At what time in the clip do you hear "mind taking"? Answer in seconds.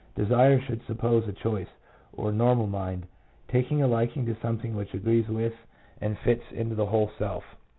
2.65-3.83